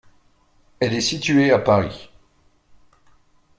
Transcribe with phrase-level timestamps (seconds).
[0.79, 2.09] Elle est située à Paris.